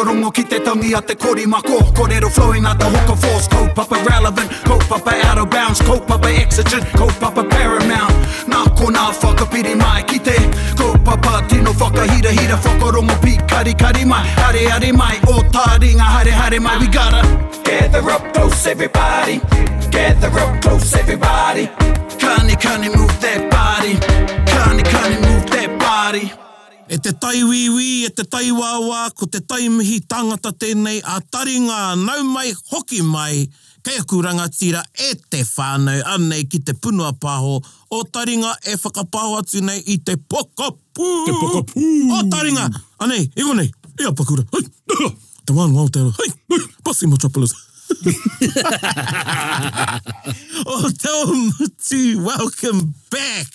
[0.00, 3.96] whakarongo ki te tangi a te kori mako Korero flow a te hoko force papa
[4.08, 6.84] relevant, papa out of bounds Kaupapa exigent,
[7.18, 8.14] papa paramount
[8.48, 10.34] Nā ko nā whakapiri mai ki te
[10.76, 16.04] Kaupapa tino whakahira hira Whakarongo pi kari kari mai Hare hare mai, o tā ringa
[16.04, 17.22] hare hare mai We gotta
[17.64, 19.38] Gather up close everybody
[19.90, 21.66] Gather up close everybody
[22.20, 23.94] Kani kani move that body
[24.50, 26.32] Kani kani move that body
[26.90, 31.20] E te tai wiwi, e te tai wawa, ko te tai mihi tangata tēnei, a
[31.30, 33.44] taringa ngā nau mai hoki mai,
[33.86, 37.60] kei aku rangatira e te whānau anei ki te punua paho,
[37.94, 41.12] o taringa e whakapaho atu nei i te pokapū.
[41.28, 41.84] Te pokapū.
[42.18, 42.66] O taringa,
[43.06, 45.14] anei, ego nei, e a pakura, hei,
[45.46, 47.54] te wānu au te ala, hei, hei, pasi motropolis.
[50.74, 52.82] o te omutu, welcome
[53.14, 53.54] back.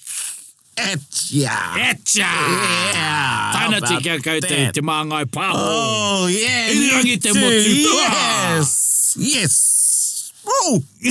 [0.76, 1.96] Etcha.
[1.96, 2.20] Etcha.
[2.20, 3.32] Yeah.
[3.56, 5.56] Tāna te kia koutou te māngai pāho.
[5.56, 6.68] Oh, yeah.
[6.76, 7.76] Irangi te motu.
[7.82, 9.16] Yes.
[9.18, 9.56] Yes.
[10.46, 10.84] Oh.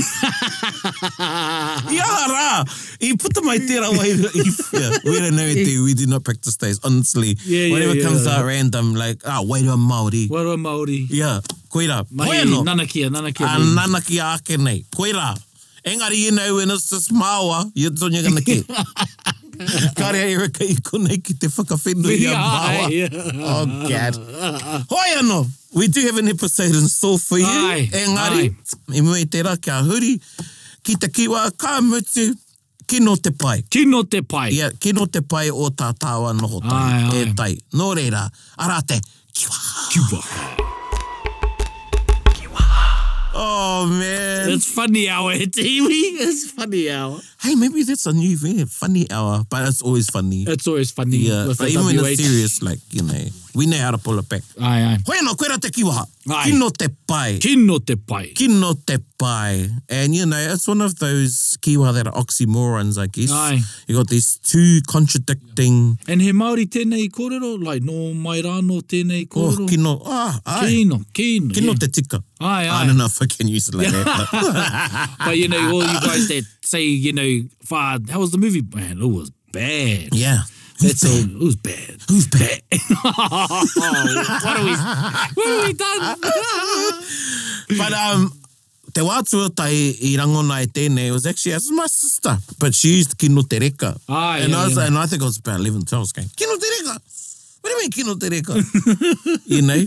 [1.89, 2.69] Ia rā.
[3.09, 5.83] I puta mai tērā wai i We don't know anything.
[5.85, 6.79] We do not practice those.
[6.85, 7.35] Honestly.
[7.73, 10.29] Whatever comes out random, like, ah, oh, wairua Māori.
[10.29, 11.07] Wairua Māori.
[11.09, 11.41] Yeah.
[11.71, 12.07] Koeira.
[12.13, 12.63] Mai, no.
[12.65, 13.47] nanakia, nanakia.
[13.49, 14.83] Ah, nanakia ake nei.
[14.95, 15.37] Koeira.
[15.85, 18.65] Engari, you know, when it's just Māua, you're, you're going to get.
[19.99, 23.09] Kare Erika i kunei ki te whakawhenua i a mawa.
[23.53, 24.15] Oh, God.
[24.91, 27.47] Hoi ano, we do have an episode in store for you.
[27.47, 28.99] Ai, Engari, ai.
[28.99, 30.17] i mui te ra kia huri,
[30.83, 32.35] ki te kiwa ka mutu,
[32.87, 33.63] Kino te pai.
[33.71, 34.51] Kino te pai.
[34.53, 36.83] Ia, yeah, kino te pai o tā tāua noho tai.
[36.83, 37.23] Ai, ai.
[37.23, 37.55] E tai.
[37.81, 38.21] Nō reira,
[38.61, 38.99] arate.
[39.33, 40.21] Kiwa.
[42.29, 42.67] Kiwa.
[43.35, 44.51] Oh, man.
[44.51, 46.21] It's funny hour, Tiwi.
[46.29, 48.65] It's funny hour hey, maybe that's a new thing.
[48.67, 50.45] Funny hour, but it's always funny.
[50.49, 51.29] It's always funny.
[51.29, 51.91] Yeah, but even WH.
[51.91, 53.21] in a serious, like, you know,
[53.55, 54.43] we know how to pull it back.
[54.61, 54.99] Ai, ai.
[55.07, 56.07] Hoi anō, koe te kiwaha.
[56.33, 56.45] Ai.
[56.51, 57.39] Kino te pai.
[57.39, 58.33] Kino te pai.
[58.35, 59.69] Kino te pai.
[59.89, 63.31] And, you know, it's one of those kiwaha that are oxymorons, I guess.
[63.31, 63.61] Ai.
[63.87, 65.99] You got these two contradicting...
[66.07, 66.13] Yeah.
[66.15, 69.65] And he Māori tēnei kōrero, like, no mai rāno tēnei oh, kōrero.
[69.65, 70.03] Oh, kino.
[70.05, 70.67] Ah, ai.
[70.71, 71.55] Kino, kino.
[71.55, 71.79] Kino yeah.
[71.79, 72.25] te tika.
[72.41, 72.83] Ai, ai.
[72.83, 74.03] I don't know if I can use it like yeah.
[74.03, 74.29] that.
[75.17, 75.27] But.
[75.27, 77.34] but, you know, all you guys that say, you know,
[77.65, 77.99] far.
[78.11, 78.63] How was the movie?
[78.75, 80.11] Man, it was bad.
[80.15, 80.39] Yeah.
[80.81, 81.31] Who's That's bad?
[81.39, 81.97] Who's bad?
[82.09, 82.61] Who's bad?
[82.73, 83.67] oh,
[84.45, 84.71] what, are we,
[85.35, 86.21] what are we done?
[87.79, 88.33] but um,
[88.93, 92.75] te wātua tai i rango nai tēnei, it was actually, it was my sister, but
[92.75, 93.95] she used kino te reka.
[94.09, 94.87] Ah, and, yeah, I was, yeah.
[94.87, 97.01] and I think it was about 11, 12, I was going, kino te reka?
[97.01, 98.63] What do you mean kino te reka?
[99.47, 99.85] you know?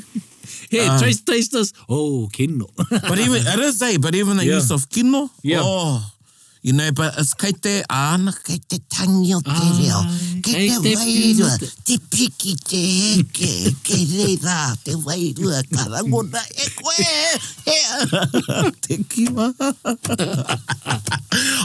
[0.69, 1.73] Yeah, uh, um, taste, taste us.
[1.89, 2.65] Oh, kino.
[2.89, 3.97] but even, it is, eh?
[3.99, 4.53] But even the yeah.
[4.55, 5.29] use of kino?
[5.43, 5.59] Yeah.
[5.63, 6.11] Oh,
[6.67, 10.03] You know, but as kai te āna, kai te tangi o te reo, ah,
[10.43, 11.53] kai te wairua,
[11.87, 13.51] te piki te heke,
[13.87, 16.91] ke reira, te wairua, ka rangona e koe,
[17.69, 17.79] he,
[18.83, 19.47] te kiwa.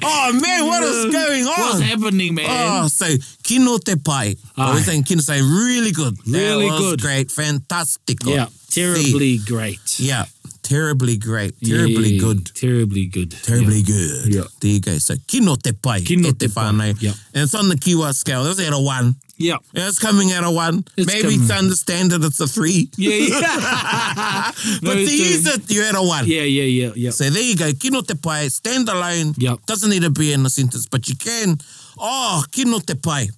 [0.06, 1.60] oh man, what is going on?
[1.66, 2.46] What's happening, man?
[2.48, 3.06] Oh, so
[3.42, 4.36] kino te pai.
[4.56, 6.14] I was saying kino, so really good.
[6.28, 7.00] Really that was good.
[7.00, 8.22] great, fantastic.
[8.24, 9.46] Yeah, terribly See.
[9.50, 9.98] great.
[9.98, 10.26] Yeah
[10.72, 12.46] terribly great, terribly yeah, good.
[12.54, 13.30] Terribly good.
[13.44, 13.92] Terribly yeah.
[13.92, 14.34] good.
[14.34, 14.44] Yeah.
[14.60, 14.98] There you go.
[14.98, 16.00] So, kino te pai.
[16.02, 16.94] Kino te, pai.
[16.98, 17.12] Yeah.
[17.34, 18.44] And it's on the Kiwa scale.
[18.44, 19.16] That's at a one.
[19.36, 19.56] Yeah.
[19.74, 20.84] It's coming at a one.
[20.96, 21.48] It's Maybe coming.
[21.48, 22.88] to understand that it's a three.
[22.96, 24.52] Yeah, yeah.
[24.82, 26.24] but no, to use it, you're at a one.
[26.26, 27.10] Yeah, yeah, yeah, yeah.
[27.10, 27.70] So there you go.
[27.78, 29.34] Kino te pai, stand alone.
[29.36, 29.56] Yeah.
[29.66, 31.58] Doesn't need to be in a sentence, but you can.
[31.98, 33.28] Oh, kino te pai.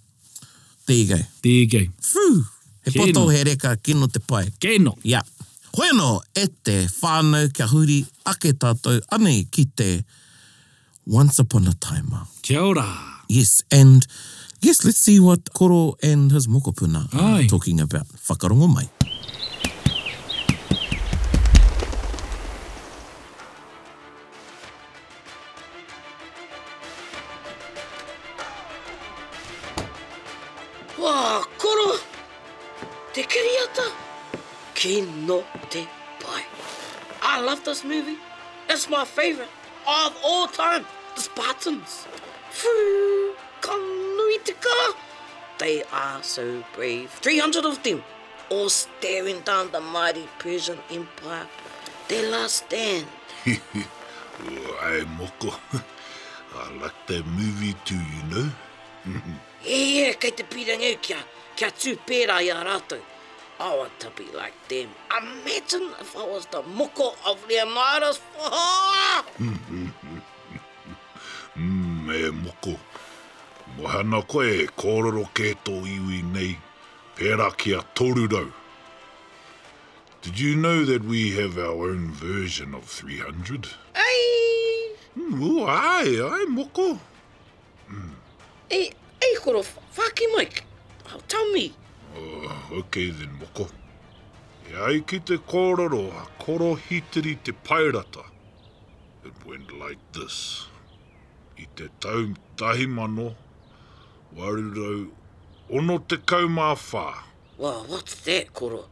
[0.87, 1.23] There you go.
[1.43, 1.93] There you go.
[2.01, 2.45] Phew.
[2.85, 3.07] He keno.
[3.07, 4.51] poto he reka, kino te pai.
[4.61, 4.95] Keno.
[5.03, 5.23] Yeah.
[5.75, 7.97] Koe no e te whānau kia huri
[8.31, 9.89] ake tātou ane ki te
[11.05, 12.21] Once Upon a Time.
[12.47, 12.87] Kia ora.
[13.29, 14.07] Yes, and
[14.63, 17.47] yes, let's see what Koro and his mokopuna are Ai.
[17.49, 18.07] talking about.
[18.07, 18.85] Whakarongo mai.
[18.85, 19.14] Whakarongo mai.
[34.85, 35.43] Kino
[35.73, 35.81] Te
[36.21, 36.43] Pai.
[37.23, 38.19] I love this movie.
[38.69, 39.49] It's my favorite
[39.89, 40.85] of all time.
[41.17, 42.07] The Spartans.
[42.51, 43.33] Foo,
[43.63, 44.93] Kanuitika.
[45.57, 47.09] They are so brave.
[47.13, 48.05] 300 of them
[48.51, 51.47] all staring down the mighty Persian Empire.
[52.09, 53.07] They last stand.
[53.47, 55.59] Ai, moko.
[56.57, 58.51] I like that movie too, you know.
[59.65, 61.25] yeah, kei te pirangau kia,
[61.57, 63.01] kia tū pērā i a rātou.
[63.61, 64.89] Oh, I want to be like them.
[65.17, 68.21] Imagine if I was the muko of Leonidas.
[69.39, 70.23] mm,
[71.57, 72.79] e muko.
[73.77, 76.59] Mohana koe, kororo keto iwi nei.
[77.15, 78.53] Pera kia torurau.
[80.23, 83.69] Did you know that we have our own version of 300?
[83.95, 84.95] Ai!
[85.17, 86.99] Mm, o, ai, ai, moko.
[87.89, 88.11] Mm.
[88.71, 88.91] E,
[89.23, 89.63] e, koro,
[89.97, 90.65] whaki, Mike.
[91.13, 91.75] Oh, tell me.
[92.17, 93.69] Oh, ok then, moko.
[94.71, 98.25] E ai ki te kororo a koro hitiri te pairata.
[99.25, 100.67] It went like this.
[101.59, 103.35] I te tau tahi mano,
[104.37, 105.09] warirau
[105.71, 107.15] ono te kau whā.
[107.59, 108.87] Wow, what's that, koro?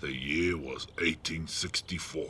[0.00, 2.26] The year was 1864.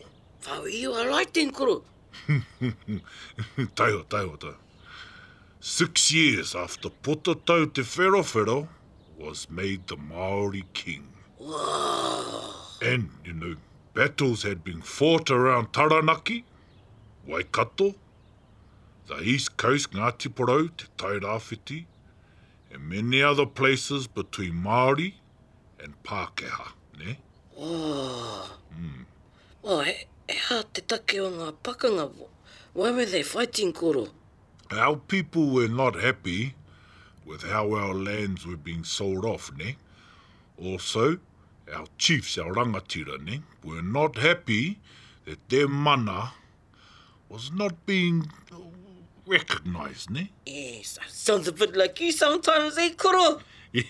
[0.46, 1.82] Whau iu a lai ten, koro?
[2.28, 4.54] taiho, taiho, taiho.
[5.60, 8.68] Six years after puta tau te whero whero,
[9.18, 11.06] was made the Maori king.
[12.80, 13.56] and, you know,
[13.94, 16.44] battles had been fought around Taranaki,
[17.26, 17.94] Waikato,
[19.06, 21.86] the east coast Ngāti Porou, Te Tairawhiti,
[22.72, 25.14] and many other places between Maori
[25.82, 26.72] and Pākehā.
[26.98, 27.18] Ne?
[27.56, 28.58] Oh.
[28.78, 29.04] Mm.
[29.64, 29.92] Oh, he,
[30.28, 32.12] he te take o ngā pakanga.
[32.72, 34.08] Why were they fighting, Koro?
[34.70, 36.54] Our people were not happy
[37.26, 39.76] with how our lands were being sold off, ne?
[40.62, 41.18] Also,
[41.74, 43.42] our chiefs, our rangatira, ne?
[43.64, 44.78] Were not happy
[45.26, 46.32] that their mana
[47.28, 48.30] was not being
[49.26, 50.30] recognised, ne?
[50.46, 53.40] Yes, sounds a bit like you sometimes, eh, Kuro?
[53.72, 53.84] yeah,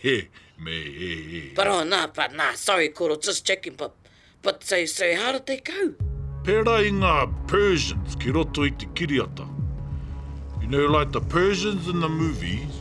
[0.58, 1.50] me, eh, yeah, yeah.
[1.54, 3.94] But oh, nah, but nah, sorry, Kuro, just checking, but,
[4.40, 5.94] but so, so how did they go?
[6.42, 7.14] Pera i ngā
[7.50, 9.46] Persians ki roto i te kiriata.
[10.62, 12.80] You know, like the Persians in the movies,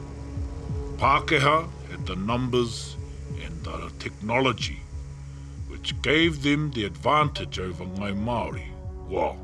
[1.00, 2.96] Pākehā had the numbers
[3.44, 4.80] and the technology,
[5.68, 8.68] which gave them the advantage over Ngāi Māori.
[9.10, 9.38] Wow.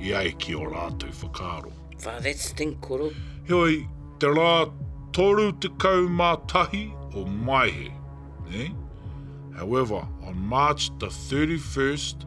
[0.00, 1.70] I ai e ki o rātou whakaro.
[2.06, 3.10] Wow, that's stink, Koro.
[3.48, 3.82] Hei,
[4.18, 4.72] te rā
[5.12, 6.82] toru te kau mātahi
[7.14, 7.92] o Maihe.
[8.54, 8.68] Eh?
[9.54, 12.24] However, on March the 31st,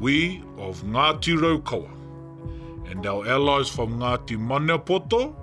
[0.00, 5.36] we of Ngāti Raukawa and our allies from Ngāti Manapoto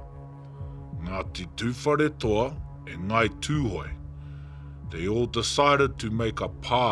[1.06, 2.48] Ngāti tūwhare toa
[2.92, 3.90] e ngai tūhoi.
[4.92, 6.90] They all decided to make a pā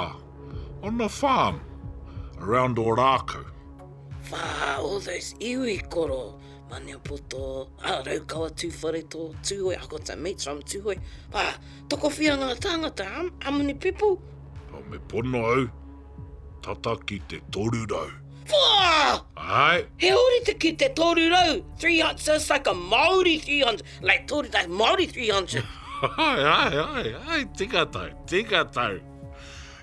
[0.83, 1.59] on the farm
[2.39, 3.44] around Orako.
[4.30, 6.39] Whā, all those iwi koro.
[6.71, 10.98] Mānea poto, a raukawa tūwhare tō, tūhoi, ako ta mate, so I'm tūhoi.
[11.33, 11.45] Whā,
[11.89, 13.10] toko whia ngā tāngata,
[13.44, 14.18] how many people?
[14.71, 15.69] Pā me pono au,
[16.68, 18.07] tata ki te toru rau.
[18.56, 19.86] Ai.
[19.98, 21.62] He ori te ki te tōru rau.
[21.80, 23.84] 300, so it's like a Māori 300.
[24.02, 25.64] Like tōru tai Māori 300.
[26.02, 28.98] ai, ai, ai, ai, tika tau, tika tau.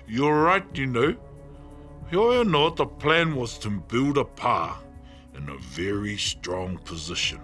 [0.07, 1.15] You're right, you know.
[2.09, 4.75] He oia no, the plan was to build a pā
[5.35, 7.39] in a very strong position.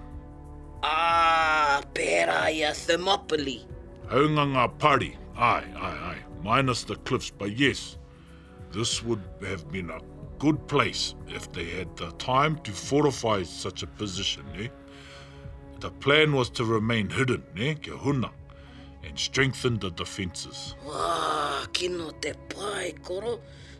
[0.83, 3.65] Ah, pera ia Thermopylae.
[4.07, 7.97] Haunga ngā pari, ai, ai, ai, minus the cliffs, but yes,
[8.71, 9.99] this would have been a
[10.41, 14.43] good place if they had the time to fortify such a position.
[14.57, 14.69] Eh?
[15.79, 17.69] The plan was to remain hidden, ne?
[17.69, 17.73] Eh?
[17.75, 18.31] Kia huna.
[19.03, 20.73] And strengthen the defences.
[20.83, 23.39] Wow, kino te pai koro.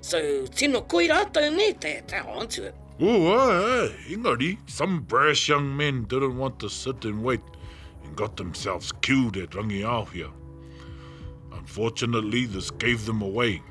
[0.10, 2.76] So, tino koi rātou ne, te te onto it.
[3.00, 4.52] Oh, ai, ingari.
[4.70, 7.42] Some brash young men didn't want to sit and wait
[8.04, 10.30] and got themselves killed at Rangiauhia.
[11.54, 13.62] Unfortunately, this gave them away.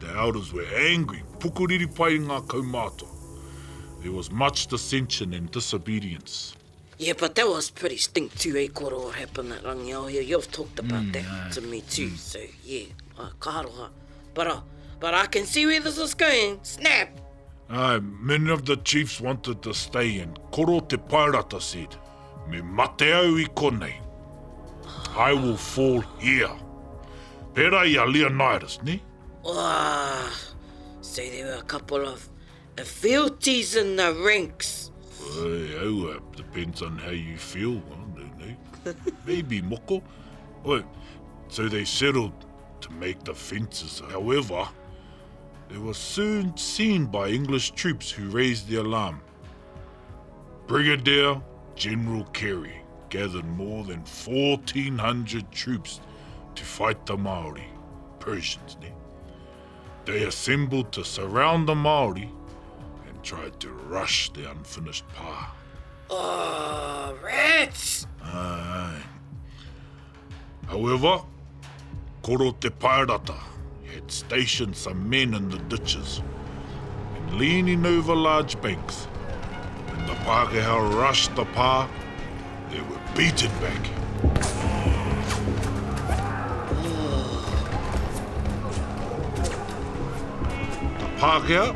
[0.00, 3.08] The elders were angry, pukuriri pai ngā kaumātua.
[4.02, 6.54] There was much dissension and disobedience.
[6.98, 10.24] Yeah, but that was pretty stink too, eh, koro, what happened at Rangi Aohia.
[10.24, 12.16] You've talked about mm, that uh, to me too, mm.
[12.16, 12.84] so yeah,
[13.18, 13.88] uh, kāroha.
[14.34, 14.60] But, uh,
[15.00, 16.60] but I can see where this is going.
[16.62, 17.18] Snap!
[17.70, 21.94] Aye, many of the chiefs wanted to stay, and koro te pairata said,
[22.48, 23.94] me mate au i konei.
[25.16, 26.50] I will fall here.
[27.54, 29.02] Pera i a Leonidas, ne?
[29.50, 30.32] Ugh.
[31.00, 32.28] Say there were a couple of
[32.76, 34.90] filties in the rinks.
[35.20, 37.78] Well, yeah, it depends on how you feel.
[37.88, 38.94] I don't know.
[39.26, 40.02] Maybe moko.
[40.64, 40.82] Well,
[41.48, 42.44] so they settled
[42.82, 44.02] to make the fences.
[44.10, 44.68] However,
[45.70, 49.22] they were soon seen by English troops who raised the alarm.
[50.66, 51.40] Brigadier
[51.74, 56.00] General Carey gathered more than 1,400 troops
[56.54, 57.66] to fight the Maori,
[58.18, 58.92] Persians, ne?
[60.08, 62.30] They assembled to surround the Maori
[63.06, 65.54] and tried to rush the unfinished pa.
[66.08, 68.06] Oh, rats!
[68.24, 69.02] Aye.
[70.66, 71.18] However,
[72.22, 73.36] Koro te Pairata
[73.92, 76.22] had stationed some men in the ditches
[77.14, 79.04] and leaning over large banks.
[79.90, 81.86] When the Pākehā rushed the pa,
[82.70, 83.90] they were beaten back.
[84.24, 84.97] Oh.
[91.18, 91.74] Pākehā,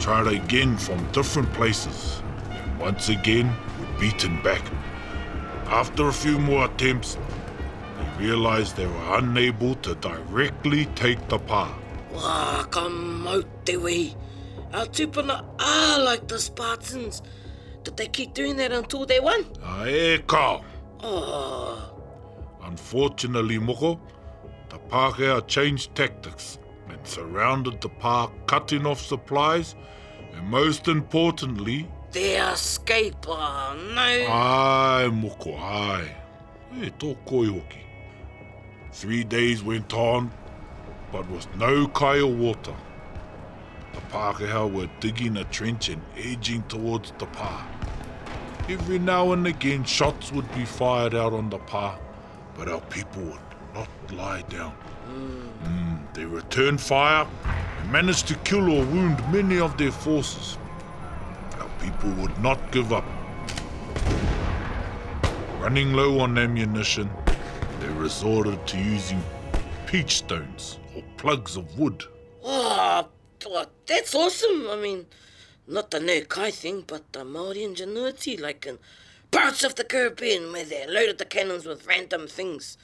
[0.00, 3.46] tried again from different places, and once again
[3.78, 4.62] were beaten back.
[5.66, 11.68] After a few more attempts, they realized they were unable to directly take the pā.
[12.12, 14.16] Wā, ka mautewi!
[14.74, 17.22] Our tūpuna are like the Spartans.
[17.84, 19.46] Did they keep doing that until they won?
[19.64, 20.60] Ae, ka!
[20.98, 21.94] Oh.
[22.64, 24.00] Unfortunately, moko,
[24.70, 26.58] the Pākehā changed tactics
[26.90, 29.74] and surrounded the park, cutting off supplies,
[30.34, 34.02] and most importantly, their escaper, no.
[34.28, 36.14] Ai, moko, ai.
[36.82, 37.80] E hoki.
[38.92, 40.30] Three days went on,
[41.12, 42.74] but with no kai water.
[43.92, 47.62] The Pākehā were digging a trench and edging towards the pā.
[48.68, 51.98] Every now and again, shots would be fired out on the pā,
[52.56, 53.38] but our people would
[53.74, 54.76] not lie down.
[55.08, 55.48] Mm.
[55.68, 55.89] Mm.
[56.14, 60.58] They returned fire and managed to kill or wound many of their forces.
[61.60, 63.04] Our people would not give up.
[65.60, 67.08] Running low on ammunition,
[67.80, 69.22] they resorted to using
[69.86, 72.02] peach stones or plugs of wood.
[72.42, 73.06] Oh,
[73.86, 74.68] that's awesome.
[74.68, 75.06] I mean,
[75.68, 78.78] not the Nukai thing, but the Maori ingenuity, like in
[79.30, 82.76] parts of the Caribbean where they loaded the cannons with random things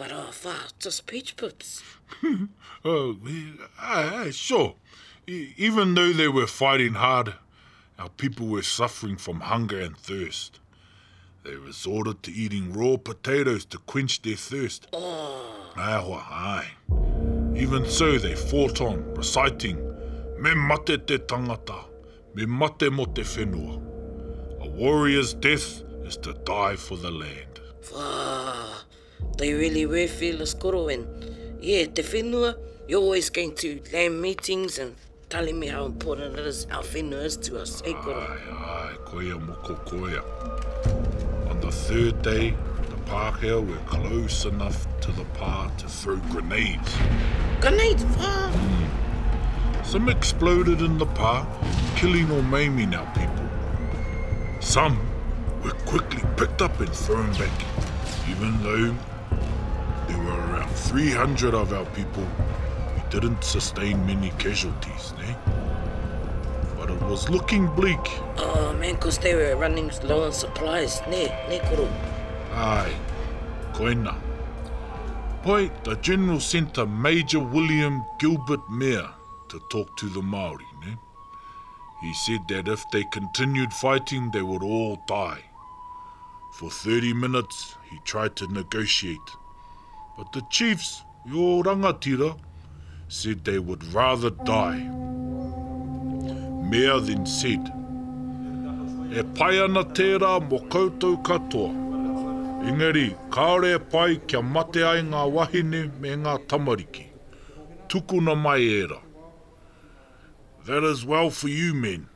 [0.00, 1.82] but our uh, farts are speech pups.
[2.86, 4.76] oh, aye, I, ah, ah, sure.
[5.26, 7.34] E, even though they were fighting hard,
[7.98, 10.58] our people were suffering from hunger and thirst.
[11.44, 14.86] They resorted to eating raw potatoes to quench their thirst.
[14.94, 15.70] Oh.
[15.76, 16.70] Aye, hi.
[17.54, 19.76] Even so, they fought on, reciting,
[20.42, 21.84] Me mate te tangata,
[22.34, 24.62] me mate mo te whenua.
[24.64, 27.60] A warrior's death is to die for the land.
[27.82, 28.79] Fuck
[29.38, 31.06] they really were fearless koro and
[31.62, 32.50] yeah te whenua
[32.88, 34.94] you're always going to land meetings and
[35.28, 38.78] telling me how important it is our whenua is to us ai eh, koro ai
[38.78, 40.22] ai koia moko koia
[41.50, 42.46] on the third day
[42.92, 46.92] the Pākehā were close enough to the pā to throw grenades.
[47.64, 48.04] Grenades?
[48.18, 48.46] Wow!
[48.54, 49.84] Hmm.
[49.92, 51.32] Some exploded in the pā,
[52.00, 53.48] killing or maiming our people.
[54.60, 54.94] Some
[55.64, 57.58] were quickly picked up and thrown back,
[58.34, 58.94] even though
[60.74, 62.26] 300 of our people.
[62.94, 65.34] We didn't sustain many casualties, eh?
[66.76, 67.98] But it was looking bleak.
[68.38, 71.86] Oh, man, because they were running low on supplies, ne, ne, kuru.
[72.52, 72.92] Aye,
[73.72, 74.14] koina.
[75.42, 79.08] Poi, the General sent a Major William Gilbert Mayer
[79.48, 80.96] to talk to the Māori, ne?
[82.00, 85.42] He said that if they continued fighting, they would all die.
[86.52, 89.18] For 30 minutes, he tried to negotiate,
[90.20, 92.38] But the chiefs, yo rangatira,
[93.08, 94.80] said they would rather die.
[96.68, 97.64] Mea then said,
[99.16, 101.70] E pai ana tērā mō koutou katoa.
[102.68, 107.06] Engari, kāore e pai kia mate ai ngā wahine me ngā tamariki.
[107.88, 109.00] Tukuna mai era.
[110.66, 112.08] That is well for you men,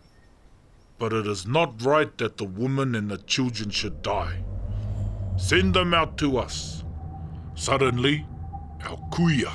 [0.99, 4.45] but it is not right that the women and the children should die.
[5.39, 6.84] Send them out to us.
[7.57, 8.27] Suddenly,
[8.83, 9.51] our kuia,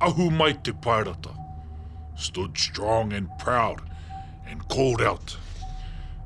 [0.00, 1.34] ahu mai te pairata,
[2.14, 3.80] stood strong and proud
[4.46, 5.36] and called out,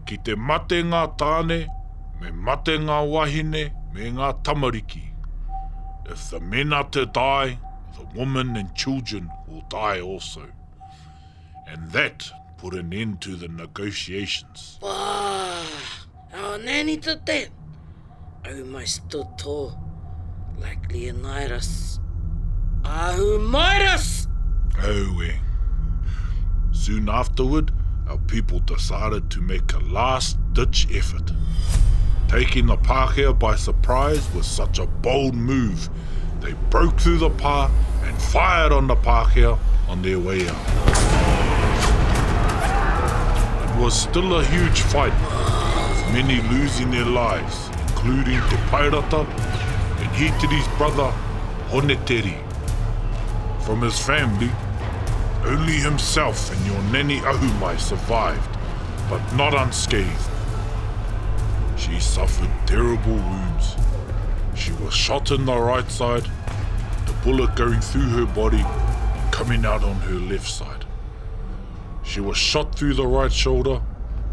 [0.05, 1.57] Ki te mate ngā tāne,
[2.21, 5.03] me mate ngā wahine, me ngā tamariki.
[6.07, 7.59] If the men are to die,
[7.97, 10.43] the women and children will die also.
[11.67, 14.79] And that put an end to the negotiations.
[14.83, 15.01] Wā,
[16.35, 17.41] oh, nēni tō te,
[18.45, 19.27] au mai stō
[20.61, 21.99] like Leonidas.
[22.83, 24.27] Ahumidas!
[25.17, 25.33] we.
[26.73, 27.73] Soon afterward,
[28.09, 31.33] our people decided to make a last ditch effort.
[32.29, 35.89] Taking the Pākehā by surprise was such a bold move.
[36.41, 37.71] They broke through the pa
[38.05, 39.59] and fired on the Pākehā
[39.89, 40.93] on their way out.
[43.71, 45.13] It was still a huge fight,
[45.89, 49.25] with many losing their lives, including Te Pairata
[50.15, 51.13] Heated to his brother
[51.71, 52.37] Honeteri.
[53.67, 54.49] From his family,
[55.45, 58.49] only himself and your Neni Ahumai survived,
[59.11, 60.31] but not unscathed.
[61.77, 63.75] She suffered terrible wounds.
[64.55, 66.29] She was shot in the right side,
[67.07, 68.65] the bullet going through her body,
[69.33, 70.85] coming out on her left side.
[72.05, 73.81] She was shot through the right shoulder,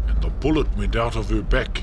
[0.06, 1.82] and the bullet went out of her back.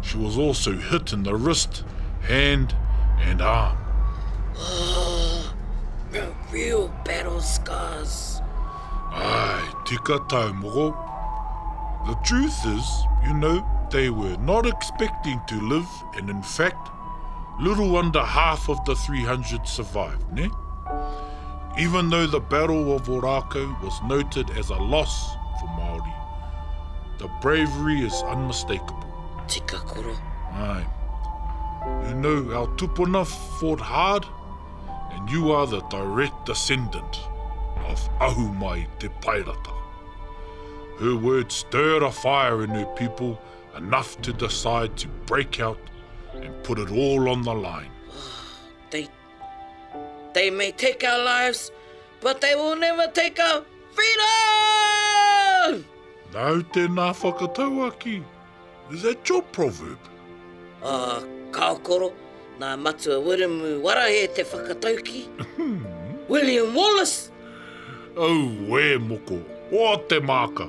[0.00, 1.82] She was also hit in the wrist,
[2.22, 2.76] hand,
[3.24, 3.76] and arm.
[4.56, 8.40] Oh, uh, ah, real battle scars.
[9.12, 10.90] Ai, tika tau mogo.
[12.06, 12.86] The truth is,
[13.26, 13.56] you know,
[13.90, 16.88] they were not expecting to live, and in fact,
[17.60, 20.48] little under half of the 300 survived, ne?
[21.78, 26.14] Even though the Battle of Orako was noted as a loss for Māori,
[27.18, 29.04] the bravery is unmistakable.
[29.46, 30.14] Tika koro.
[30.54, 30.84] Ai,
[32.02, 33.26] who know how Tupuna
[33.58, 34.26] fought hard,
[35.12, 37.20] and you are the direct descendant
[37.86, 39.74] of Ahumai Te Pairata.
[40.98, 43.40] Her words stirred a fire in her people
[43.76, 45.78] enough to decide to break out
[46.34, 47.90] and put it all on the line.
[48.90, 49.08] They,
[50.34, 51.70] they may take our lives,
[52.20, 55.84] but they will never take our freedom!
[56.34, 58.22] Nau tēnā whakatauaki.
[58.92, 59.98] Is that your proverb?
[60.82, 61.20] Uh,
[61.50, 62.12] kaokoro
[62.60, 65.24] nā matua weremu wara he te whakatauki.
[65.56, 65.82] Hmm.
[66.30, 67.30] William Wallace!
[68.16, 69.38] Au oh, we moko,
[69.72, 70.68] o te māka.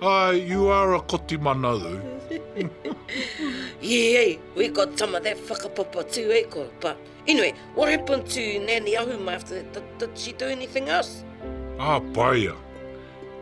[0.00, 1.98] Ai, you are a koti mana thou.
[2.28, 2.68] yeah,
[3.80, 6.68] yeah, we got some of that whakapapa too, eh, ko.
[6.80, 9.72] But anyway, what happened to Nanny Ahuma after that?
[9.72, 11.24] Did, did she do anything else?
[11.78, 12.54] Ah, paia.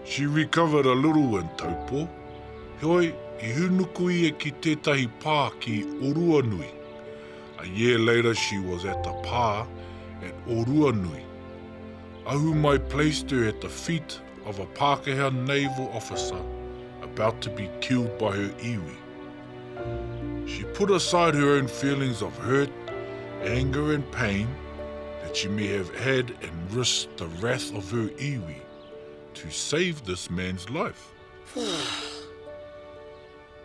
[0.04, 2.08] She recovered a little in Taupo.
[2.80, 6.68] Hoi, i hunukui e ki tētahi pā ki Orua Nui.
[7.58, 9.66] A year later she was at the pā
[10.28, 11.24] at Orua Nui.
[12.24, 16.38] Ahu mai placed her at the feet of a Pākehā naval officer
[17.02, 18.96] about to be killed by her iwi.
[20.48, 22.70] She put aside her own feelings of hurt,
[23.42, 24.46] anger and pain
[25.24, 28.60] that she may have had and risked the wrath of her iwi
[29.34, 31.08] to save this man's life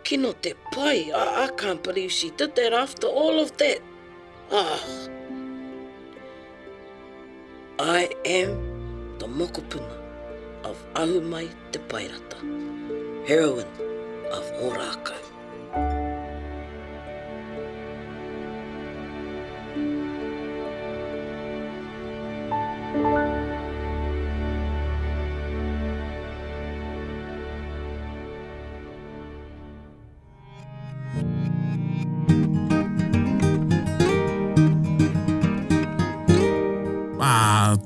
[0.08, 1.12] kino te pai.
[1.14, 3.78] I, I can't believe she did that after all of that.
[4.50, 4.80] Ah.
[7.78, 8.52] I am
[9.18, 9.96] the mokopuna
[10.64, 12.38] of Ahumai Te Pairata,
[13.28, 13.74] heroine
[14.38, 15.17] of Orakai.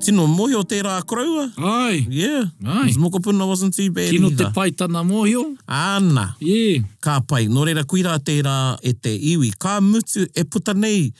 [0.02, 1.46] tino mohio te rā kraua.
[1.58, 2.04] Ai.
[2.10, 2.48] Yeah.
[2.66, 2.86] Ai.
[2.88, 4.36] His mokopuna wasn't too bad Kino either.
[4.36, 5.44] Kino te pai tana mohio.
[5.68, 6.34] Ana.
[6.40, 6.82] Yeah.
[7.00, 7.46] Ka pai.
[7.46, 9.52] Nō reira kui rā te rā e te iwi.
[9.62, 11.12] Ka mutu e puta nei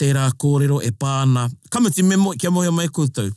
[0.00, 1.46] te rā kōrero e pāna.
[1.70, 3.30] Ka mutu me mo kia mohio mai koutou.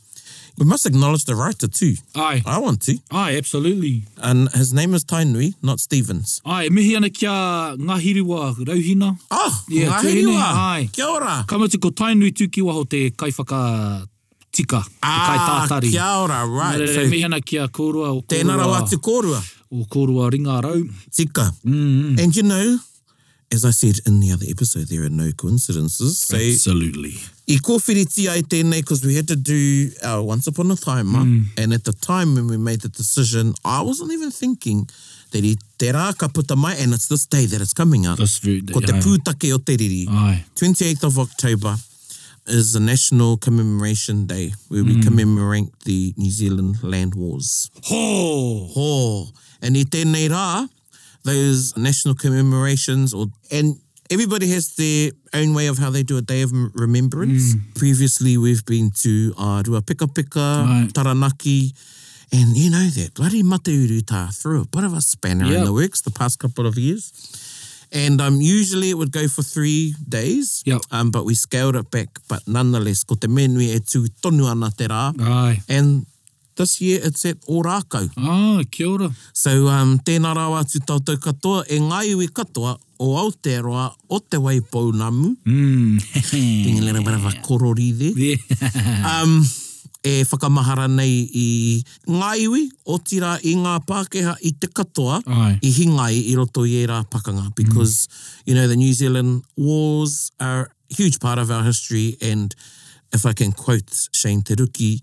[0.56, 1.96] We must acknowledge the writer too.
[2.14, 2.40] Ai.
[2.46, 2.96] I want to.
[3.10, 4.04] Ai, absolutely.
[4.18, 6.40] And his name is Tainui, not Stevens.
[6.46, 7.28] Ai, mihi ana kia
[7.74, 9.18] ngahiriwa rauhina.
[9.32, 10.54] Oh, yeah, ngahiriwa.
[10.70, 10.88] Aye.
[10.92, 11.44] Kia ora.
[11.48, 14.06] Kamati ko Tainui tuki waho te kaiwhaka
[14.54, 15.90] tika, e ah, te kai tātari.
[15.92, 16.78] Kia ora, right.
[16.78, 18.12] Mere, so, mihana ki a kōrua.
[18.30, 19.42] Tēnā rau atu kōrua.
[19.74, 20.80] O kōrua ringa rau.
[21.14, 21.50] Tika.
[21.64, 22.18] Mm.
[22.22, 22.78] And you know,
[23.52, 26.20] as I said in the other episode, there are no coincidences.
[26.20, 27.14] So Absolutely.
[27.48, 31.44] I kōwhiriti ai tēnei, because we had to do our Once Upon a Time, mm.
[31.58, 34.88] and at the time when we made the decision, I wasn't even thinking
[35.32, 35.42] that
[35.78, 38.18] te rā ka puta mai, and it's this day that it's coming out.
[38.18, 40.04] This very day, Ko te pūtake o te riri.
[40.08, 40.44] Aye.
[40.54, 41.74] 28th of October
[42.46, 44.94] is a national commemoration day where mm.
[44.96, 47.70] we commemorate the New Zealand land wars.
[47.84, 48.68] Ho!
[48.72, 49.28] Ho!
[49.62, 50.68] And i tēnei rā,
[51.24, 53.76] those national commemorations, or and
[54.10, 57.54] everybody has their own way of how they do a day of remembrance.
[57.54, 57.74] Mm.
[57.74, 60.92] Previously, we've been to uh, do a pika pika, right.
[60.94, 61.72] taranaki,
[62.30, 65.58] and you know that bloody Mateuru ta threw a bit of a spanner yep.
[65.60, 67.40] in the works the past couple of years.
[67.94, 70.82] And um, usually it would go for three days, yep.
[70.90, 72.10] um, but we scaled it back.
[72.26, 75.14] But nonetheless, ko te menui e tū tonu ana te rā.
[75.22, 75.62] Ai.
[75.70, 76.02] And
[76.58, 78.10] this year it's at Orakau.
[78.18, 79.10] Ah, kia ora.
[79.32, 84.36] So um, tēnā rā atu tātou katoa, e ngai ui katoa, o Aotearoa, o te
[84.42, 85.36] wai pounamu.
[85.46, 86.32] Mm.
[86.32, 88.34] Being a little bit of a korori there.
[88.34, 89.20] Yeah.
[89.22, 89.44] um,
[90.04, 91.50] e whakamahara nei i
[92.12, 95.54] ngā iwi o tira i ngā Pākeha i te katoa Ai.
[95.64, 98.42] i hingai i roto i era pakanga because, mm.
[98.46, 102.54] you know, the New Zealand wars are a huge part of our history and
[103.12, 105.00] if I can quote Shane Teruki,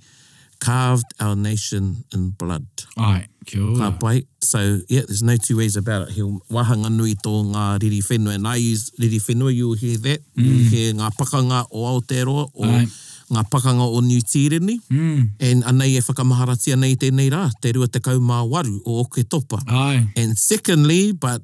[0.60, 2.68] carved our nation in blood.
[3.00, 3.78] Ai, kia ora.
[3.80, 4.28] Ka pai.
[4.42, 6.14] So, yeah, there's no two ways about it.
[6.14, 8.36] He'll wahanga nui tō ngā riri whenua.
[8.36, 10.20] And I use riri whenua, you'll hear that.
[10.38, 10.46] Mm.
[10.46, 12.52] You'll hear ngā pakanga o Aotearoa.
[12.54, 12.86] o Ai
[13.32, 15.22] ngā pakanga o New Tirini, mm.
[15.40, 19.62] and anei e whakamaharatia nei tēnei rā, te rua te kaumā waru o Oke Topa.
[19.68, 20.02] Aye.
[20.18, 21.42] And secondly, but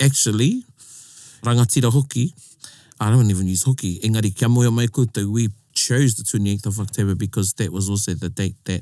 [0.00, 0.64] actually,
[1.42, 2.32] rangatira hoki,
[2.98, 6.80] I don't even use hoki, engari kia moe mai koutou, we chose the 28th of
[6.80, 8.80] October because that was also the date that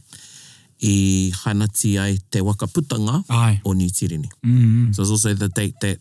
[0.83, 3.61] i hanati ai e te wakaputanga Aye.
[3.65, 4.29] o New Tirini.
[4.47, 4.95] Mm -hmm.
[4.95, 5.99] So it was also the date that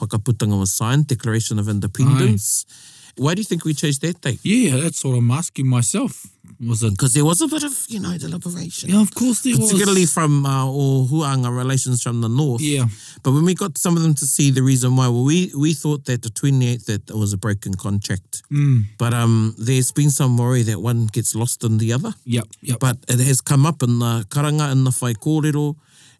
[0.00, 3.00] wakaputanga was signed, Declaration of Independence, Aye.
[3.16, 4.38] Why do you think we chose that day?
[4.42, 6.26] Yeah, that's what I'm asking myself.
[6.64, 8.88] Was it because there was a bit of you know deliberation?
[8.90, 12.62] Yeah, of course there particularly was, particularly from uh, or Huanga relations from the north.
[12.62, 12.86] Yeah,
[13.22, 15.74] but when we got some of them to see the reason why, well, we we
[15.74, 18.42] thought that the 28th that it was a broken contract.
[18.50, 18.84] Mm.
[18.96, 22.14] But um, there's been some worry that one gets lost in the other.
[22.24, 22.78] Yep, yep.
[22.78, 25.74] But it has come up in the karanga and the whaikōrero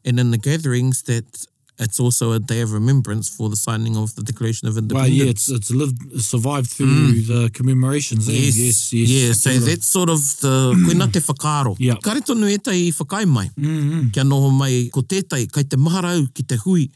[0.04, 1.46] and in the gatherings that
[1.82, 5.10] it's also a day of remembrance for the signing of the Declaration of Independence.
[5.10, 7.26] Well, yeah, it's, it's lived, survived through mm.
[7.26, 8.28] the commemorations.
[8.28, 8.32] Eh?
[8.32, 9.08] Yes, yes, yes.
[9.10, 9.66] Yeah, so that.
[9.66, 11.76] that's sort of the kuina te whakaaro.
[11.78, 12.02] Yep.
[12.02, 13.48] Kare tonu e tai whakai mai.
[13.58, 14.12] Mm -hmm.
[14.12, 16.88] Kia noho mai ko tētai, kai te maharau ki te hui.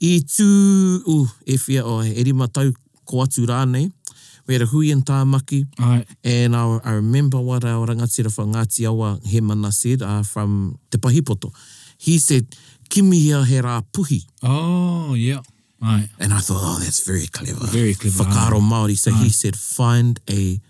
[0.00, 0.48] I tū,
[1.06, 2.70] uh, e whia o oh, erima tau
[3.04, 3.90] ko atu rānei,
[4.46, 5.64] We had a hui in Tāmaki,
[6.22, 10.98] and I, I remember what our rangatira whangati awa he mana said uh, from Te
[10.98, 11.48] Pahipoto.
[11.96, 12.44] He said,
[12.94, 14.22] kimi hea he rā puhi.
[14.46, 15.42] Oh, yeah.
[15.82, 16.08] Ai.
[16.22, 17.66] And I thought, oh, that's very clever.
[17.66, 18.22] Very clever.
[18.22, 18.94] Whakaaro Māori.
[18.96, 19.24] So Ai.
[19.26, 20.60] he said, find a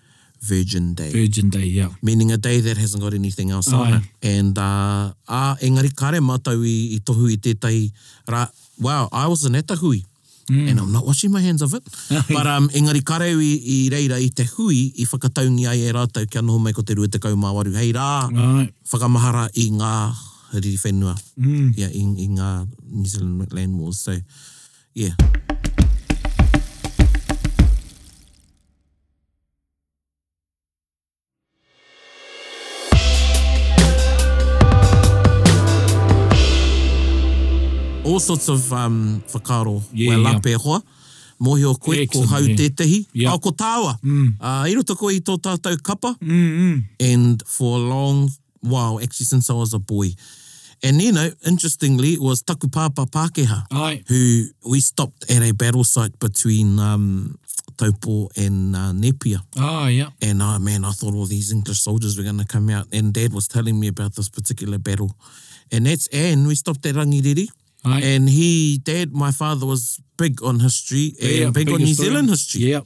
[0.41, 1.11] virgin day.
[1.13, 1.89] Virgin day, yeah.
[2.03, 3.77] Meaning a day that hasn't got anything else Ai.
[3.77, 4.03] on it.
[4.25, 7.93] And, uh, ah, engari kare mātou i, i tohu i tētai
[8.27, 8.49] rā.
[8.81, 10.03] Wow, I was an etahui.
[10.51, 10.69] Mm.
[10.71, 11.83] And I'm not washing my hands of it.
[12.29, 16.29] but um, engari kare i, i reira i te hui i whakataungi ai e rātou
[16.29, 17.77] kia noho mai ko te ruetekau māwaru.
[17.77, 18.69] Hei rā, Ai.
[18.91, 19.97] whakamahara i ngā
[20.55, 21.73] Hariri Whenua mm.
[21.77, 23.99] yeah, in, in uh, New Zealand Land Wars.
[23.99, 24.15] So,
[24.95, 25.11] yeah.
[38.05, 40.59] All sorts of um, whakaro yeah, wa lape yeah.
[40.59, 40.81] hoa.
[41.41, 42.55] Mohi o koe, ko hau yeah.
[42.55, 43.07] tetehi.
[43.13, 43.35] Yeah.
[43.35, 43.99] Ako tāua.
[44.07, 44.39] Mm.
[44.39, 46.15] Uh, iro tako i tō tātou kapa.
[46.23, 46.79] Mm, mm.
[47.03, 48.31] And for a long
[48.63, 50.15] while, actually since I was a boy,
[50.83, 54.03] And e you know, interestingly, it was Takupapa Pakeha Aye.
[54.09, 57.39] who we stopped at a battle site between um,
[57.77, 59.41] Taupo and uh, Nepia.
[59.59, 60.09] Oh, ah, yeah.
[60.23, 62.87] And oh, man, I thought all these English soldiers were going to come out.
[62.93, 65.15] And Dad was telling me about this particular battle.
[65.71, 67.49] And that's, and we stopped at Rangiriri.
[67.87, 68.01] Aye.
[68.03, 71.87] And he, Dad, my father was big on history and yeah, big, big on historian.
[71.87, 72.61] New Zealand history.
[72.63, 72.81] Yeah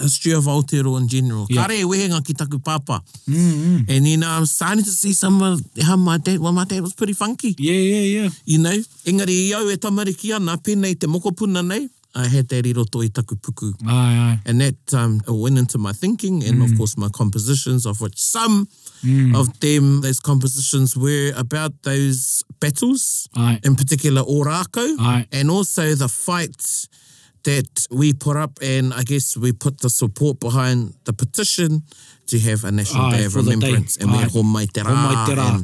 [0.00, 1.46] history uh, of Aotearoa in general.
[1.48, 1.66] Yeah.
[1.66, 3.02] Kare e wehenga ki taku papa.
[3.28, 3.90] Mm, mm.
[3.90, 6.92] And then I'm starting to see some of how my dad, well, my dad was
[6.94, 7.54] pretty funky.
[7.58, 8.28] Yeah, yeah, yeah.
[8.44, 12.64] You know, engari i au e tamariki ana, pēnei te mokopuna nei, I had that
[12.64, 13.74] iroto i taku puku.
[13.86, 13.92] Aye,
[14.26, 14.40] aye.
[14.46, 16.64] And that um, went into my thinking and, mm.
[16.70, 18.68] of course, my compositions, of which some
[19.04, 19.38] Mm.
[19.38, 23.60] Of them, those compositions were about those battles, Aye.
[23.62, 26.88] in particular Orako, and also the fight
[27.46, 31.82] that we put up, and I guess we put the support behind the petition
[32.26, 33.96] to have a national Aye, day of remembrance.
[33.96, 34.02] Day.
[34.02, 34.26] And Aye.
[34.34, 34.90] we had Mai Tera.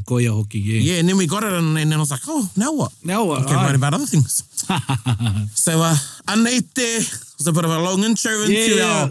[0.06, 0.94] Koia hoki, yeah.
[0.94, 2.92] Yeah, and then we got it, and, and then I was like, oh, now what?
[3.04, 3.42] Now what?
[3.44, 4.44] Okay, write about other things.
[5.58, 5.94] so, uh,
[6.28, 9.10] anite, it was a bit of a long intro into yeah,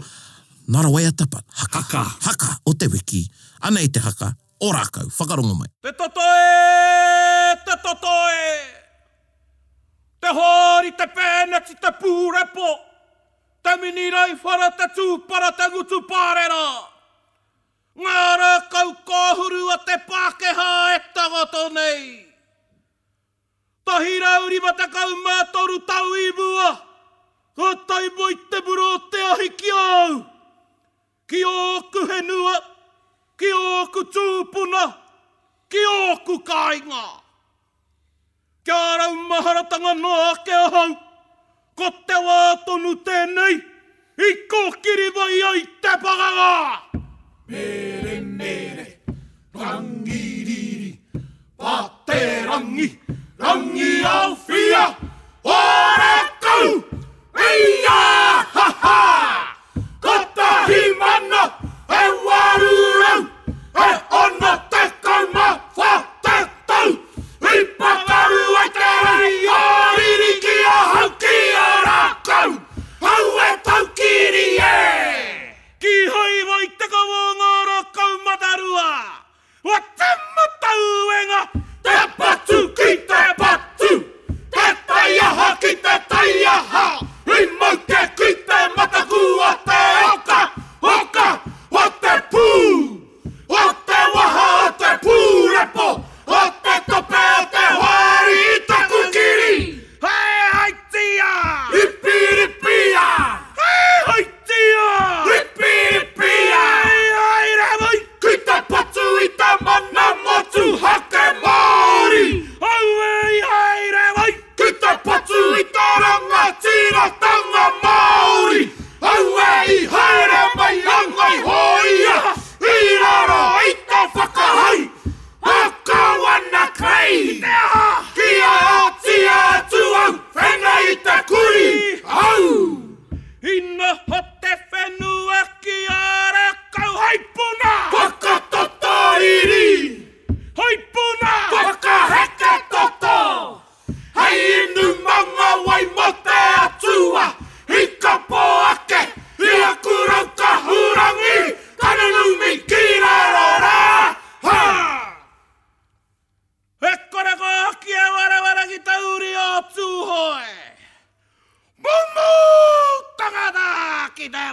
[0.66, 3.26] not a way at the haka, haka, haka, o te wiki,
[3.62, 5.68] anite haka, o rākau, whakarongo mai.
[5.84, 7.64] Te totoe!
[7.68, 8.71] Te totoe!
[10.22, 12.68] Te hori te pēne ki te pūre po.
[13.66, 16.66] Te mini rai whara te tūpara te ngutu pārera.
[18.02, 22.04] Ngā rā kau kōhuru a te Pākehā e tagoto nei.
[23.90, 26.68] Tahi rauri ma te kau mātoru tau i mua.
[27.58, 30.20] Ko tai moi te buro te ahi ki au.
[31.32, 32.54] Ki ōku he nua,
[33.40, 34.84] ki ōku tūpuna,
[35.72, 37.04] ki ōku kāinga.
[38.64, 40.90] Kia ora maharatanga noa ke ahau.
[41.76, 43.54] Ko te wā tonu tēnei,
[44.18, 47.02] i kōkiri vai ai te pakanga.
[47.48, 48.86] Mere, mere,
[49.62, 50.94] rangi riri,
[51.58, 52.20] pā te
[52.50, 52.88] rangi,
[53.40, 54.84] rangi au fia,
[55.58, 56.14] ore
[56.46, 56.66] kau,
[57.48, 57.71] ei!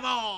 [0.02, 0.29] devil!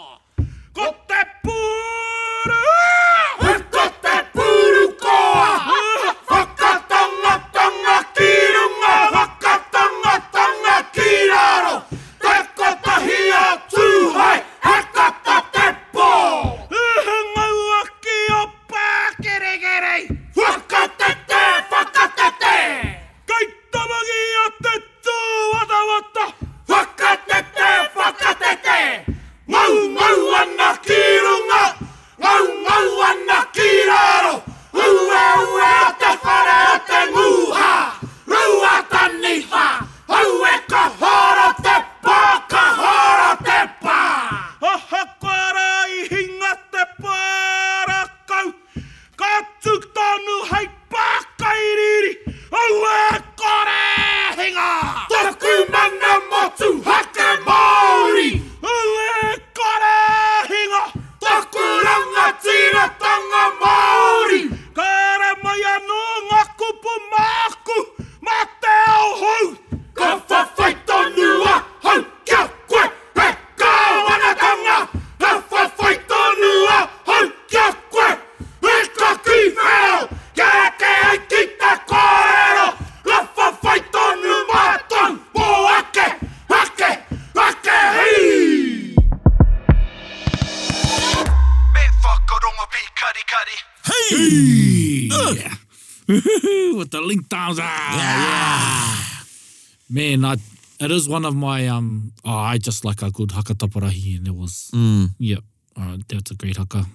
[101.01, 104.35] was one of my um oh, I just like a good haka taparahi and it
[104.35, 105.09] was mm.
[105.17, 105.37] yeah
[105.75, 106.85] uh, that's a great haka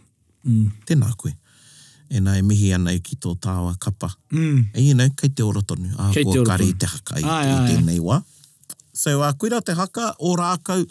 [0.46, 0.70] mm.
[0.86, 1.32] tēnā koe
[2.12, 4.70] e nai mihi ana i ki tō tāua kapa mm.
[4.78, 6.76] e ina kei te ora tonu a kei te ora tonu.
[6.78, 8.20] te haka i, ai, i tēnei wā
[8.96, 10.86] so uh, kuira te haka o rākau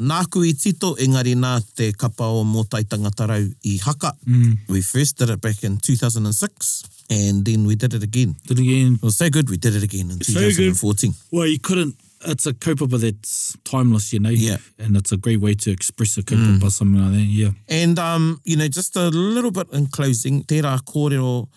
[0.00, 4.14] Nāku i tito, engari nā te kapa o mō taitanga tarau i haka.
[4.24, 4.54] Mm.
[4.72, 8.34] We first did it back in 2006, and then we did it again.
[8.46, 8.94] Did it again.
[8.94, 11.10] It was so good, we did it again in 2014.
[11.10, 11.18] good.
[11.30, 11.96] Well, you couldn't
[12.26, 14.58] it's a kaupapa that's timeless, you know, yeah.
[14.78, 16.70] and it's a great way to express a kaupapa, mm.
[16.70, 17.50] something like that, yeah.
[17.68, 21.48] And, um, you know, just a little bit in closing, te rā kōrero,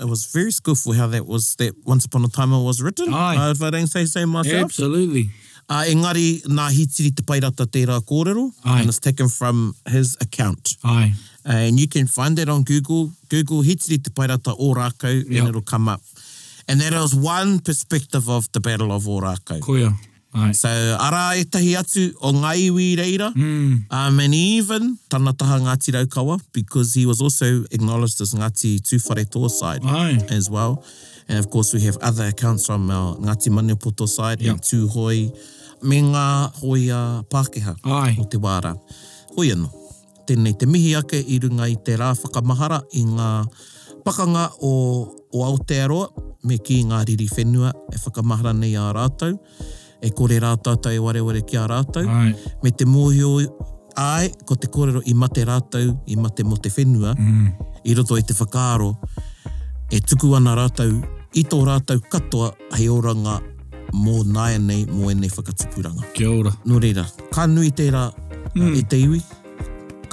[0.00, 3.12] it was very skillful how that was, that Once Upon a Time it was written,
[3.12, 3.36] Aye.
[3.36, 4.64] Uh, if I don't say so myself.
[4.64, 5.28] Absolutely.
[5.68, 8.80] Uh, engari, nā hitiri te pairata te rā kōrero, Aye.
[8.80, 10.76] and it's taken from his account.
[10.84, 11.12] Aye.
[11.46, 13.10] Uh, and you can find that on Google.
[13.28, 15.26] Google hitiri te pairata o rākau, yep.
[15.40, 16.00] and it'll come up.
[16.68, 19.60] And that was one perspective of the Battle of Ōrākau.
[19.60, 19.92] Koia.
[20.34, 20.52] Ai.
[20.52, 20.68] So
[21.00, 23.86] ara e tahi atu o ngai iwi reira, mm.
[23.90, 29.24] um, and even tana taha Ngāti Raukawa, because he was also acknowledged as Ngāti Tūwhare
[29.24, 30.18] Tō side Ai.
[30.28, 30.84] as well.
[31.28, 34.52] And of course we have other accounts from our uh, Ngāti Maniopoto side yep.
[34.52, 35.34] and Tūhoi,
[35.82, 38.16] me ngā hoia Pākeha Ai.
[38.20, 38.74] o te wāra.
[39.34, 39.72] Hoi anō,
[40.28, 43.32] tēnei te mihi ake i runga i te rā whakamahara i ngā
[44.08, 45.02] pakanga o,
[45.36, 46.08] o Aotearoa
[46.48, 49.36] me ki Ngāriri riri whenua e whakamahara nei a rātou,
[50.02, 52.32] e kore rātou tau e wareware ki a rātou, Ai.
[52.62, 53.32] me te mōhio
[53.98, 57.70] ai, ko te kōrero i mate rātou, i mate mo te whenua, mm.
[57.90, 58.92] i roto i e te whakaaro,
[59.90, 61.00] e tuku ana rātou,
[61.36, 63.40] i tō rātou katoa hei oranga
[63.96, 66.06] mō nāia nei, mō enei whakatupuranga.
[66.14, 66.54] Kia ora.
[66.68, 68.06] Nō reira, ka nui tērā
[68.54, 68.70] mm.
[68.78, 69.20] e te iwi?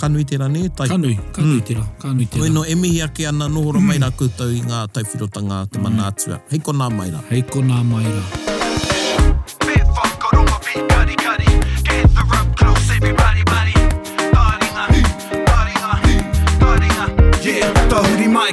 [0.06, 0.70] kanui tera ne?
[0.70, 0.88] Tai...
[0.88, 1.62] Kanui, kanui hmm.
[1.64, 1.96] tera, mm.
[2.00, 2.44] kanui tera.
[2.44, 3.86] Oeno, e mihi ake ana nohora mm.
[3.90, 5.88] maira koutou i ngā taiwhirotanga te hmm.
[5.90, 6.38] mana atua.
[6.52, 7.22] Hei ko nā maira.
[7.32, 8.26] Hei ko nā maira.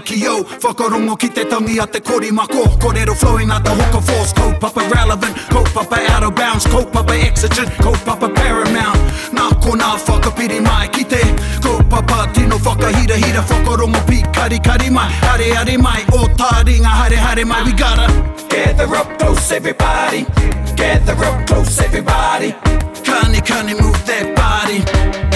[0.07, 4.01] ki yo Whakarongo ki te tangi a te kori mako Korero flowing a te hoka
[4.01, 8.99] force Kau papa relevant, kau papa out of bounds Kau papa exigent, kau papa paramount
[9.37, 11.21] Nā ko nā whakapiri mai ki te
[12.64, 17.44] whakahira hira whakarongo pi kari kari mai Hare hare mai o tā ringa hare hare
[17.53, 18.07] mai We gotta
[18.55, 20.22] Gather up close everybody
[20.83, 22.53] Gather up close everybody
[23.09, 24.79] Kani kani move that body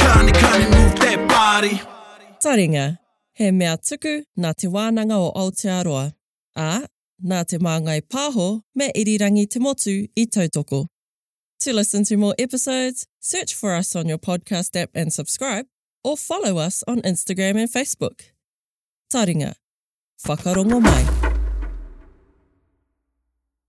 [0.00, 1.80] Kani kani move that body
[2.42, 2.98] Taringa,
[3.32, 6.12] he mea tuku nā te wānanga o Aotearoa.
[6.54, 6.86] A,
[7.30, 10.86] nā te māngai pāho me irirangi te motu i tautoko.
[11.60, 15.64] To listen to more episodes, search for us on your podcast app and subscribe.
[16.07, 18.31] or follow us on Instagram and Facebook.
[19.12, 19.53] Taringa,
[20.23, 21.15] whakarongo mai.